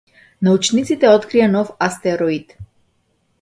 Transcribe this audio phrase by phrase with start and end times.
[0.45, 2.57] Научниците открија нов астероид.